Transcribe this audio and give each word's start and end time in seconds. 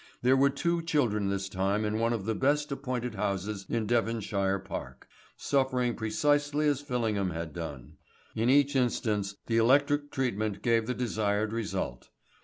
There 0.23 0.35
were 0.35 0.49
two 0.49 0.81
children 0.81 1.29
this 1.29 1.47
time 1.47 1.85
in 1.85 1.99
one 1.99 2.11
of 2.11 2.25
the 2.25 2.33
best 2.33 2.71
appointed 2.71 3.13
houses 3.13 3.67
in 3.69 3.85
Devonshire 3.85 4.57
Park, 4.57 5.07
suffering 5.37 5.93
precisely 5.93 6.67
as 6.67 6.81
Fillingham 6.81 7.29
had 7.29 7.53
done. 7.53 7.97
In 8.35 8.49
each 8.49 8.75
instance 8.75 9.35
the 9.45 9.57
electric 9.57 10.09
treatment 10.11 10.63
gave 10.63 10.87
the 10.87 10.95
desired 10.95 11.53
result. 11.53 12.09